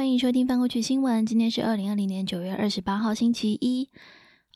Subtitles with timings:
[0.00, 1.26] 欢迎收听翻过去新闻。
[1.26, 3.90] 今天是二零二零年九月二十八号，星期一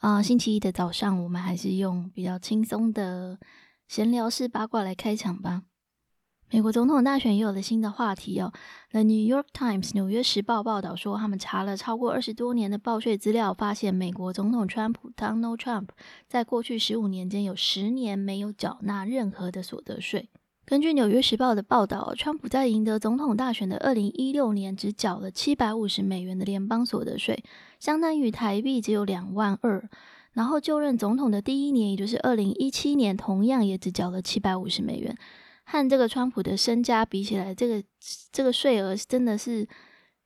[0.00, 3.38] 啊，星期一的早上，我们还是用比较轻松的
[3.86, 5.64] 闲聊式八卦来开场吧。
[6.50, 8.54] 美国总统大选也有了新的话题哦。
[8.90, 15.88] The New York Times 纽约时报报道说，他们查了超过二十多年的报税资料，发现美国总统川普 Donald Trump
[16.26, 20.30] 在过去十五年间有十年没有缴纳任何的所得税。
[20.66, 27.44] 根据纽约时报的报道，川普在赢得总统大选的二零一六年只缴了七百五十美元的联邦所得税，
[27.78, 29.88] 相当于台币只有两万二。
[30.32, 35.16] 然后就任总统的第一年，也就是二零一七年，同样也只缴了七百五十美元。
[35.64, 37.82] 和这个川普的身家比起来，这个
[38.32, 39.68] 这个税额真的是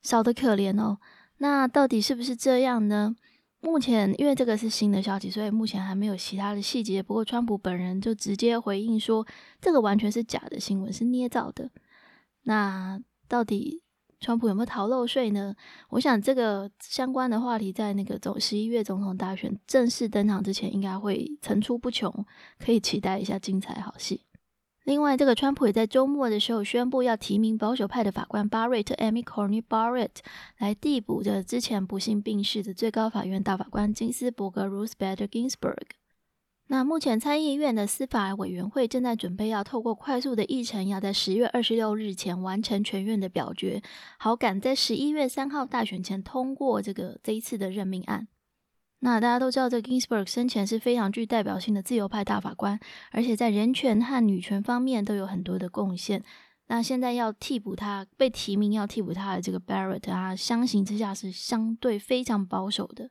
[0.03, 0.99] 少得可怜哦。
[1.39, 3.15] 那到底是不是这样呢？
[3.61, 7.03] 目前因为这个是新的消息，所以目前还没有其他的细节。
[7.03, 9.27] 不过川普本人就直接回应说，
[9.61, 11.71] 这个完全是假的新闻，是捏造的。
[12.45, 13.83] 那到底
[14.21, 15.55] 川普有没有逃漏税呢？
[15.91, 22.13] 我想这个相关的话题在那个总十一月总统大选正式登场之前，应该会层出不穷，
[22.59, 24.28] 可以期待一下精彩好戏。
[24.89, 30.17] 另外，这个川普也在周末的时候宣布要提名保守派的法官巴瑞特 （Amy Coney Barrett）
[30.57, 35.77] 来递补着之前不幸病逝的最高法院大法官金斯伯格 （Ruth Bader Ginsburg）。
[36.69, 43.83] 那目前参议院的司法委员会正在准备要透过快速的议程，要在十月二十六日前完成全院的表决，
[44.19, 48.27] 好赶在十一月三号大选前通过这个这一次的任命案。
[49.01, 52.81] 那大家都知道，这 Ginsburg 生前是非常具代表性的自由派大法官，
[53.13, 56.25] 而且在人权和女权方面都有很多的贡献。
[56.67, 63.11] 那现在要替补他被提名要替补他的这个 Barrett 啊，相形之下是相对非常保守的。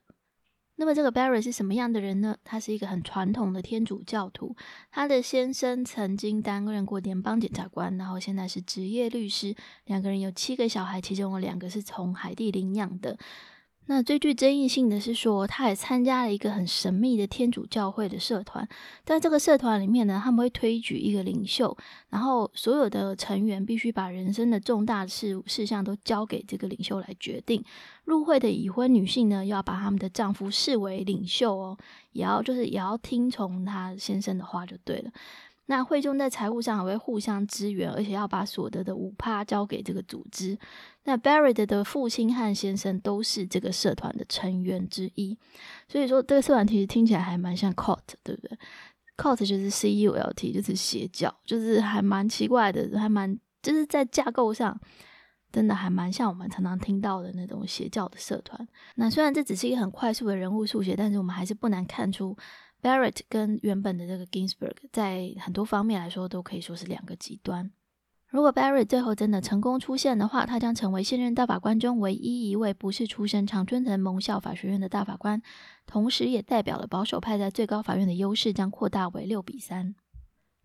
[0.75, 2.37] 那么这个 Barrett 是什么样的人呢？
[2.43, 4.55] 他是一个很传统的天主教徒，
[4.91, 13.17] 他的先生曾经担任过联邦检察官，然后现在是职业律师，两个人有七个小孩，其中有两个是从海地领养的。
[13.89, 18.67] 那最具争议性的是说，他也参加了一个很神秘的天主教会的社团，
[19.05, 21.75] 在这个社团里面呢，他们会推举一个领袖，
[22.09, 27.63] 然后所有的成员必须把人生的重大事事项都交给这个领袖来决定。
[28.03, 31.77] 入会的已婚女性呢，要把他们的丈夫视为领袖哦，
[32.11, 35.11] 也要就是也要听从他先生的话就对了。
[35.69, 40.57] 那会中在财务上还会互相支援，而且要把所得的五趴交给这个组织。
[41.03, 45.37] 那 Barry 的父亲和先生都是这个社团的成员之一，
[45.89, 48.57] 所以说这个社团其实听起来还蛮像 Cult，对不对
[49.17, 54.79] ？Cult 就是 C U L T，就是邪教，就是还蛮奇怪的，还蛮就是在架构上
[55.51, 58.67] 真的还蛮像我们常常听到的那种邪教的社团。
[58.95, 62.37] 那虽然这只是一个很快速的人物速写，但是我们还是不难看出。
[62.87, 67.69] Barrett 跟原本的这个 Ginsburg 在很多方面来说都可以说是两个极端。
[68.29, 75.41] 如果 Barrett 最后真的成功出现的话，他将成为现任大法官中唯一一位不是出身常春藤盟校法学院的大法官，
[75.85, 79.93] 同时也代表了保守派在最高法院的优势将扩大为六比三。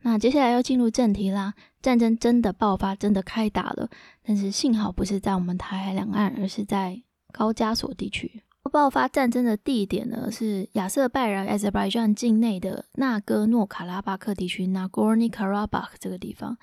[0.03, 3.91] 那接下来要进入正题啦，战争真的爆发，真的开打了，
[4.23, 7.03] 但是幸好不是在我们台海两岸，而是在
[7.33, 8.43] 高加索地区。
[8.73, 16.57] 爆发战争的地点呢是亚瑟拜然 （Azerbaijan） 境内的纳戈诺卡拉巴克地区 （Nagorno Karabakh） 这个地方。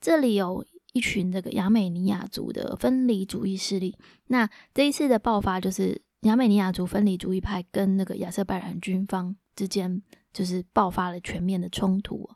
[0.00, 3.96] 这里有一群这个亚美尼亚族的分离主义势力。
[4.26, 10.02] 那这一次的爆发就是亚美尼亚族分离主义派跟那个亚瑟拜然军方之间
[10.32, 12.28] 就是爆发了全面的冲突。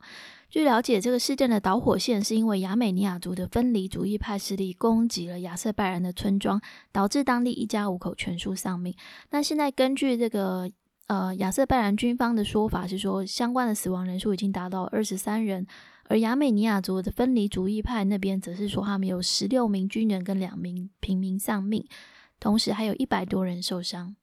[0.49, 6.61] 据了解，这个事件的导火线是因为亚美尼亚族的分离主义派势力攻击了亚瑟拜然的村庄，
[6.93, 8.95] 导致当地一家五口全数丧命。
[9.31, 10.71] 那现在根据这个
[11.07, 15.67] 呃亚瑟拜然军方的说法是说，相关的死亡人数已经达到二十三人，
[16.05, 21.85] 而亚美尼亚族的分离主义派那边则是说他们有十六名军人跟两名平民丧命，
[22.39, 24.15] 同时还有一百多人受伤。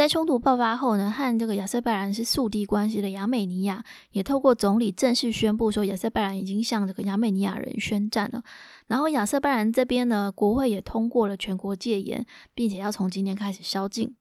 [0.00, 8.42] 在冲突爆发后呢，和这个亚瑟拜然是宿敌关系的亚美尼亚也透过总理正式宣布说，亚瑟拜然已经向这个亚美尼亚人宣战了。
[8.86, 12.24] 然后亚瑟拜然这边呢，国会也通过了全国戒严，
[12.54, 14.16] 并且要从今天开始宵禁。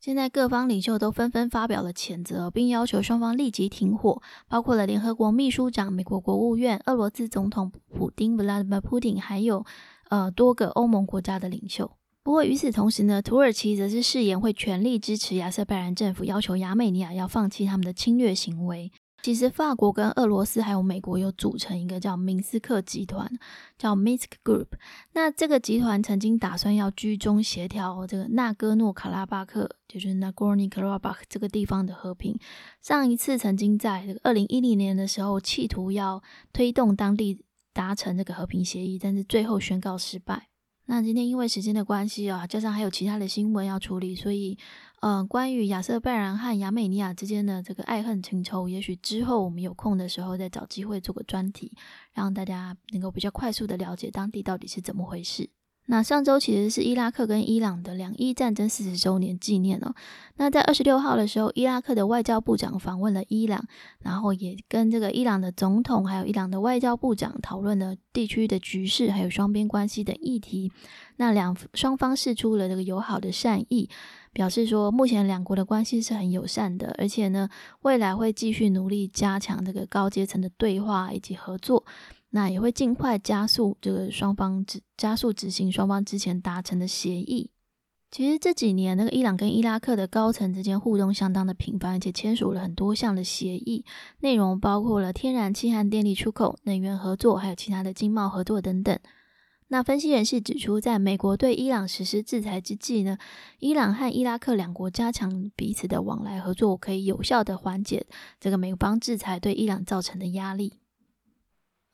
[0.00, 9.66] 现在各方领袖都纷纷发表了谴责，并要求双方立即停火，包括了联合国秘书长、美国国务院、俄罗斯总统普丁 （Vladimir Putin） 还有
[10.08, 11.90] 呃多个欧盟国家的领袖。
[12.30, 18.92] 不过与此同时呢，土耳其则是誓言会全力支持亚塞拜然政府，要求亚美尼亚要放弃他们的侵略行为。
[19.20, 23.28] 其实法国跟俄罗斯还有美国有组成一个叫明斯克集团，
[23.76, 24.68] 叫 Minsk Group。
[25.14, 32.38] 那这个集团曾经打算要居中协调这个纳戈诺卡拉巴克，就是 Nagorno Karabakh 这个地方的和平。
[32.80, 36.22] 上一次曾经在二零一零年的时候，企图要
[36.52, 40.49] 推动当地达成这个和平协议，但是最后宣告失败。
[40.90, 44.58] 那今天因为时间的关系啊，加上还有其他的新闻要处理，所以，
[45.00, 51.70] 呃，关于亚瑟拜然和亚美尼亚之间的这个爱恨情仇，也许之后我们有空的时候再找机会做个专题，
[52.12, 55.48] 让大家能够比较快速的了解当地到底是怎么回事。
[55.90, 59.92] 那上周其实是伊拉克跟伊朗的两伊战争四十周年纪念哦。
[60.36, 63.64] 那在二十六号的时候，伊拉克的外交部长访问了伊朗，
[63.98, 70.70] 然后也跟这个伊朗的总统还有伊朗的外交部长讨论了地区的局势还有双边关系等议题。
[71.16, 73.90] 那两双方示出了这个友好的善意，
[74.32, 77.48] 表示说目前两国的关系是很友善的，而且呢
[77.82, 81.84] 未来会继续努力加强这个高阶层的对话以及合作。
[82.32, 87.50] 那也会尽快加速这个双方执加速执行双方之前达成的协议。
[88.12, 93.84] 其实这几年，那个伊朗跟伊拉克的高层之间互动相当的频繁，而且签署了很多项的协议，
[94.20, 98.98] 内容包括了天然气和电力出口、能源合作，还有其他的经贸合作等等。
[99.72, 103.16] 那分析人士指出，在美国对伊朗实施制裁之际呢，
[103.60, 108.04] 伊朗和伊拉克两国加强彼此的往来合作，可以有效的缓解
[108.40, 110.72] 这个美方制裁对伊朗造成的压力。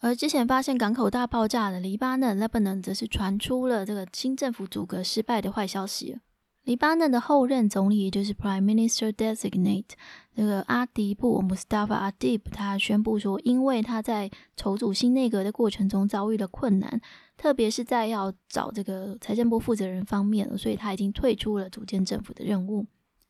[0.01, 6.19] 而之前发现港口大爆炸的黎巴嫩 （Lebanon） 则是传出了这个新政府阻隔失败的坏消息。
[6.65, 9.91] 黎巴嫩的后任总理，也就是 Prime Minister Designate
[10.35, 17.01] 那个阿迪布 （Mustafa a d i b 他宣布说，因为他在筹组新内阁的过程中遭遇了困难，
[17.37, 22.87] 特别是在要找这个财政部负责人方面，所以他已经退出了组建政府的任务。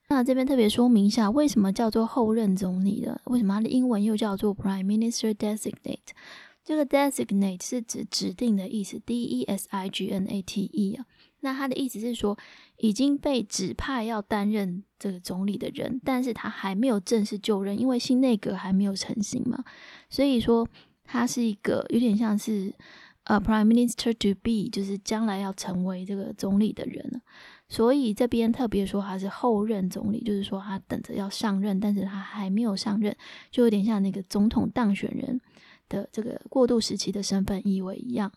[0.08, 3.20] 那这边特别说明一下，为什么叫做后任总理的？
[3.24, 6.14] 为什么他的英文又叫做 Prime Minister Designate？
[6.64, 11.06] 这个 designate 是指指定的意思，d e s i g n a t e 啊。
[11.40, 12.36] 那他的意思是说，
[12.78, 19.62] 已经被指派要担任这个总理的人，但是他还没有正式就任，因为新内阁还没有成型嘛。
[20.10, 20.66] 所以说，
[21.04, 22.74] 他是一个有点像是
[23.26, 27.22] 呃 prime minister to be，就是将来要成为这个总理的人。
[27.68, 33.16] 所以这边特别说他是后任总理，就是说他等着要上任，但是他还没有上任，
[33.50, 35.40] 就有点像那个总统当选人。
[35.88, 38.32] 的这个过渡时期的身份意味一样，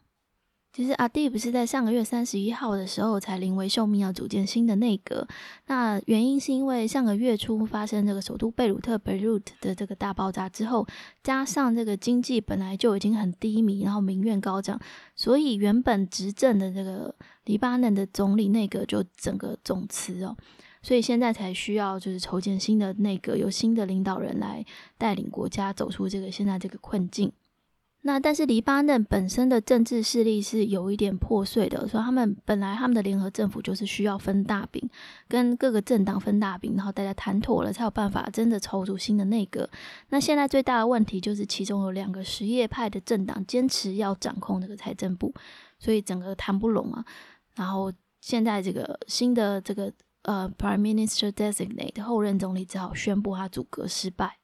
[0.72, 5.28] 其实阿蒂不是在上个月三十一号的时候才临危受命要组建新的内阁。
[5.66, 10.86] 那原因是因为上个月初发生这个首都贝鲁特 （Beirut） 的这个大爆炸之后，
[11.24, 14.80] 加上这个经济本来就已经很低迷，然后民怨高涨，
[15.16, 17.14] 所以原本执政的这个
[17.46, 20.38] 黎巴嫩的总理内阁就整个总辞哦。
[20.82, 24.64] 所以现在才需要就是筹建新的内阁，由新的领导人来
[25.00, 27.32] 带领国家走出这个现在这个困境。
[28.02, 34.90] 那但是黎巴嫩本身的政治势力是有一点破碎的，所以他们本来他们的联合政府就是需要分大饼，
[35.28, 39.70] 跟各个政党分大饼，然后大家谈妥了才有办法真的筹组新的内阁。
[40.10, 45.34] 那现在最大的问题就是其中有两个什叶派的政党坚持要掌控这个财政部，
[45.78, 47.06] 所以整个谈不拢啊。
[47.56, 47.92] 然后
[48.22, 49.92] 现在这个新的这个。
[50.24, 54.40] 呃，Prime Minister Designate 后任总理只好宣布他阻隔失败。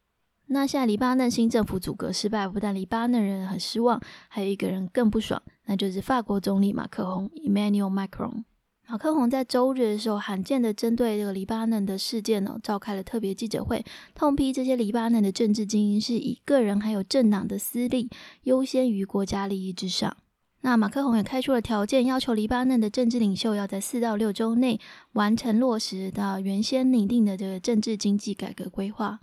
[0.47, 8.43] 那现在黎巴嫩新政府阻隔失败，不但黎巴嫩人很失望，还有一个人更不爽，那就是法国总理马克龙 （Emmanuel Macron）。
[8.87, 13.83] 马克龙在周日的时候，罕见的针对这个黎巴嫩的事件呢，召开了特别记者会，
[14.13, 18.11] 痛批这些黎巴嫩的政治精英是以个人还有政党的私利
[18.43, 20.15] 优先于国家利益之上。
[20.61, 24.79] 那马克龙也开出了条件，要求黎巴嫩的政治领袖要在四到六周内
[25.13, 29.21] 完成落实到原先拟定的这个政治经济改革规划。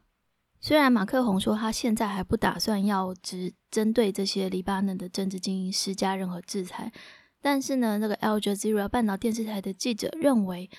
[0.65, 6.93] 虽然马克龙说他现在还不打算要只针对这些黎巴嫩的政治精英施加任何制裁，
[7.41, 10.71] 但是呢，那个 Al Jazeera 半岛电视台的记者认为，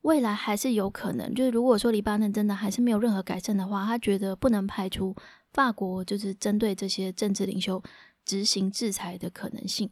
[0.00, 5.14] 未来还是有可能，就是如果说黎巴嫩真的还是没有任何改善的话，他觉得不能排除
[5.52, 7.82] 法国就是针对这些政治领袖
[8.24, 9.90] 执行制裁的可能性。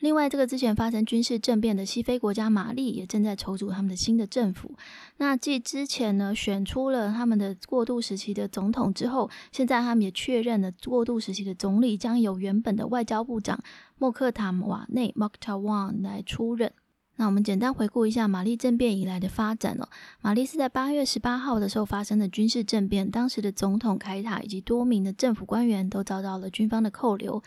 [0.00, 4.74] 另外，这个之前发生军事政变的西非国家马利也正在筹组他们的新的政府。
[5.16, 13.58] 那继之前呢选出了他们的过渡时期的总统之后，现在他们也确认了过渡时期的总理将由原本的外交部长
[13.96, 16.72] 莫克塔瓦内 （Moktar Wan） 来出任。
[17.18, 19.88] 那我们简单回顾一下马利政变以来的发展了。
[20.20, 27.42] 马利是在八月十八号的时候发生的军事政变，当时的总统凯塔以及多名的政府官员都遭到了军方的扣留。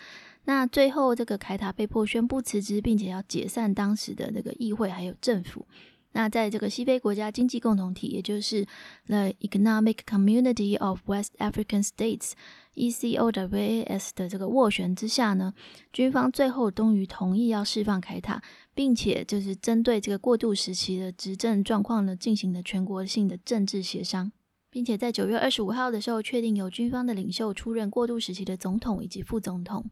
[0.45, 5.67] 那最后，这个凯塔被迫宣布辞职，并且要解散当时的那个议会还有政府。
[6.11, 8.65] 那在这个西非国家经济共同体，也就是
[9.05, 15.53] The Economic Community of West African States（ECOWAS） 的这个斡旋之下呢，
[15.93, 18.41] 军方最后终于同意要释放凯塔，
[18.73, 24.31] 并且就是针对这个过渡时期的执政状况呢，进行了全国性的政治协商，
[24.71, 29.85] 并且在九月二十五号的时候，确定由军方的领袖出任过渡时期的总统以及副总统。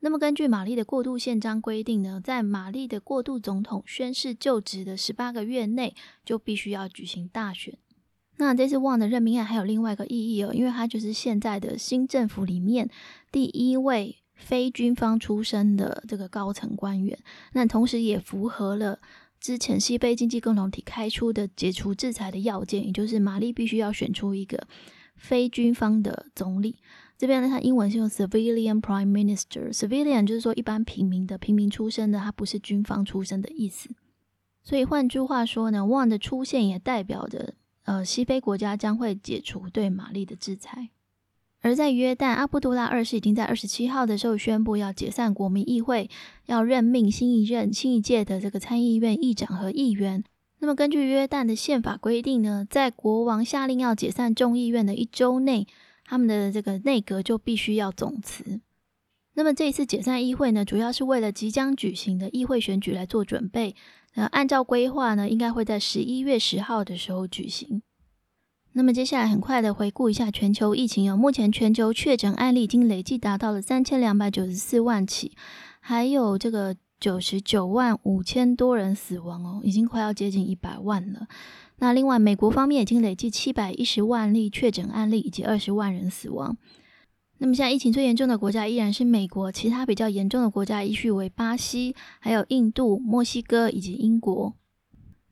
[0.00, 7.76] 那么根据玛丽的过渡宪章规定呢，在玛丽的过渡总统宣誓就职的十八个月内，就必须要举行大选。
[8.36, 12.88] 那这次旺的任命案还有另外一个意义哦，因为他就是现在的新政府里面
[13.32, 17.18] 第一位非军方出身的这个高层官员，
[17.54, 19.00] 那同时也符合了
[19.40, 24.68] 之前西非经济共同体开出的解除制裁的要件，也就是玛丽必须要选出一个
[25.16, 26.76] 非军方的总理。
[27.18, 33.90] 这边呢，它英文是用 civilian prime minister，civilian 就是说一般平民的平民出身的，它不是军方出身的意思。
[34.62, 37.54] 所以换句话说呢，one 的出现也代表着。
[37.84, 40.90] 呃，西非国家将会解除对玛丽的制裁。
[41.62, 46.10] 而在约旦，阿卜杜拉二世已经在二十七号的时候宣布要解散国民议会，
[46.44, 50.22] 要任命新一任、新一届的这个参议院议长和议员。
[50.58, 55.66] 那么，根据约旦的宪法规定呢，在国王下令要解散众议院的一周内，
[56.08, 58.62] 他们的这个内阁就必须要总辞。
[59.34, 63.76] 那么，这一次解散议会呢，主要是为了即将举行的议会选举来做准备。
[64.14, 67.82] 那按照规划呢，应该会在十一月十号的时候举行。
[68.72, 75.32] 那么接下来很快的回顾一下全球疫情哦，目前全球确诊案例已经累计达到了三千两百九十四万起，
[75.80, 81.28] 还有这个九十九万五千多人死亡哦，已经快要接近一百万了。
[81.78, 86.56] 那另外美国方面已经累计七百一十万例确诊案例以及二十万人死亡。
[87.38, 94.54] 那么现在疫情最严重的国家依然是美国，其他比较严重的国家依序为巴西、还有印度、墨西哥以及英国。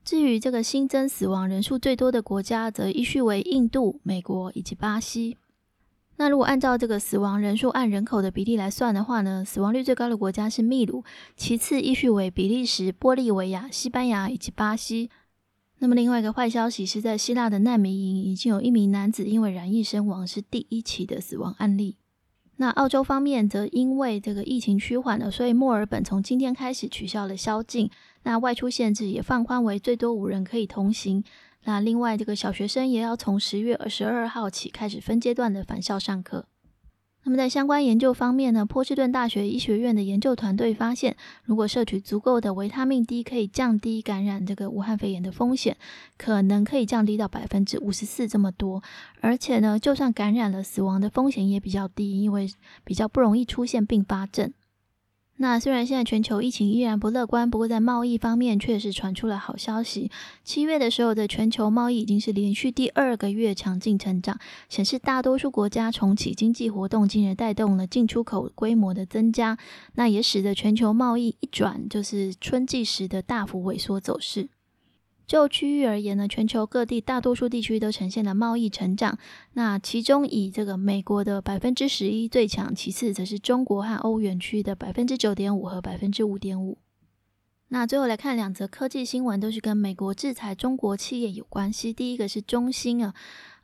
[0.05, 5.37] 至于这个新增死亡人数最多的国家，则依序为印度、美国以及巴西。
[6.19, 11.03] 那如果按照这个死亡人数按人口的比例来算的话呢，死亡率最高的国家是秘鲁，
[11.37, 15.11] 其次依序为比利时、玻利维亚、西班牙以及巴西。
[15.79, 21.97] 那么另外一个坏消息是在希腊的难民营已经有一名男子因为染疫身亡，是第一起的死亡案例。
[22.57, 27.91] 那澳洲方面则因为这个疫情趋缓了，所以墨尔本从今天开始取消了宵禁，
[28.23, 31.23] 那外出限制也放宽为最多五人可以同行。
[31.65, 36.47] 那另外这个小学生也要从十月二十二号起开始分阶段的返校上课。
[37.27, 45.77] 那么在相关研究方面呢，波士顿大学医学院的研究团队发现，如果摄取足够的维他命 D，可以降低感染这个武汉肺炎的风险，
[46.17, 48.81] 可能可以降低到百分之五十四这么多。
[49.21, 52.49] 而且呢，就算感染了，死亡的风险也比较低，因为
[52.85, 54.53] 比较不容易出现并发症。
[55.39, 60.11] 那虽然现在全球疫情依然不乐观，不过在贸易方面确实传出了好消息。
[60.43, 64.39] 七月的时候的全球贸易已经是连续第二个月强劲成长，
[64.71, 69.59] 显示大多数国家重启经济活动，进而带动了进出口规模的增加。
[69.95, 74.49] 那也使得全球贸易一转就是春季时的大幅萎缩走势。
[75.27, 79.19] 就区域而言呢，全球各地大多数地区都呈现了贸易成长。
[79.55, 86.79] 那其中以这个美国的百分之十一最强，其次则是中国和欧元区的百分之九点五和百分之五点五。
[87.69, 91.93] 那最后来看两则科技新闻，都是跟美国制裁中国企业有关系。
[91.93, 93.13] 第一个是中兴啊，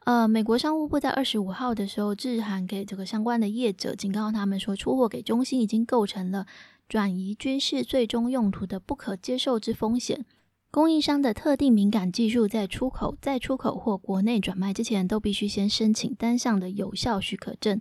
[0.01, 6.49] 呃，美国商务部在二十五号的时候致函给这个相关的业者，警告他们说，出货给中兴已经构成了
[6.89, 10.25] 转移军事最终用途的不可接受之风险。
[10.73, 17.79] 供应商的特定敏感技术在出口、在出口或国内转卖之前，都必须先申请单项的有效许可证。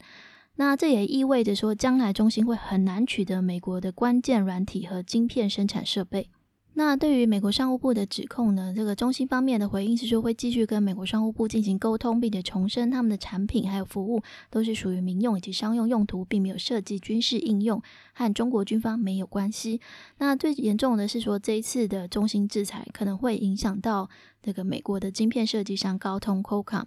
[0.57, 6.29] 那这也意味着说，将来中心会很难取得美国的关键软体和晶片生产设备。
[6.73, 8.73] 那对于美国商务部的指控呢？
[8.73, 17.81] 这个中心方面的回应是说，会继续跟美国商务部进行沟通，并且重申他们的产品还有服务都是属于民用以及商用用途，并没有涉及军事应用，
[18.13, 19.81] 和中国军方没有关系。
[20.19, 24.09] 那最严重的是说，这一次的中心制裁可能会影响到
[24.41, 26.85] 这个美国的晶片设计商高通 （Qualcomm），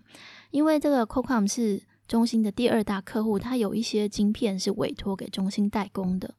[0.51, 6.35] 因为这个 Qualcomm 是中兴的第二大客户，它有一些晶片是委托给中兴代工的。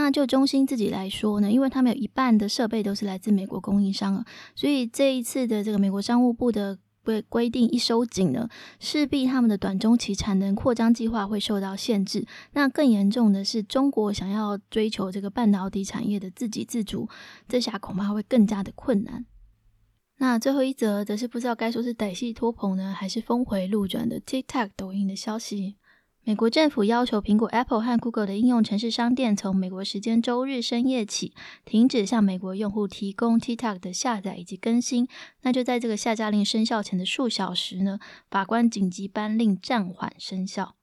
[0.00, 4.24] 那就中兴自己来说呢，因为他们有一半的设备都是来自美国供应商啊，
[4.54, 12.24] 所以这一次的这个美国商务部的规规定一收紧呢，势必他们的短中期产能扩张计划会受到限制。
[12.52, 17.08] 那更严重的是，中国想要追求这个半导体产业的自给自足，
[17.48, 19.26] 这下恐怕会更加的困难。
[20.18, 25.74] 那最后一则则是不知道该说是歹戏托棚呢，还是峰回路转的 TikTok 抖音的消息。
[26.28, 31.32] 美国政府要求苹果、Apple 和 Google 的应用程式商店从美国时间周日深夜起
[31.64, 35.08] 停止向美国用户提供 TikTok 的下载以及更新。
[35.40, 37.98] 那就在这个下架令生效前的数小时呢，
[38.30, 40.77] 法官紧急颁令暂缓生效。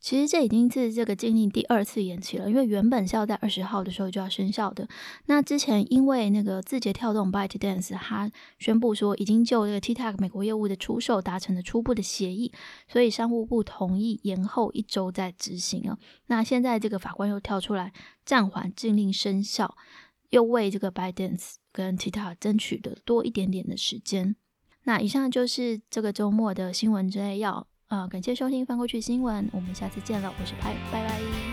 [0.00, 4.88] 其实这已经是这个禁令第二次延期了，因为原本是要在二十号的时候就要生效的。
[5.26, 12.50] 那之前因为那个字节跳动 ByteDance 它宣布说已经就这个 TikTok 美国业务的出售达成了初步的协议，
[12.88, 15.98] 所以商务部同意延后一周再执行了。
[16.28, 17.92] 那现在这个法官又跳出来
[18.24, 19.76] 暂缓禁令生效，
[20.30, 24.34] 又为这个 ByteDance 跟 TikTok 争取的多一点点的时间。
[24.84, 27.66] 那以上就是这个周末的新闻摘要。
[27.90, 31.49] 啊，感谢收听翻过去新闻，我们下次见了，我是派，拜拜。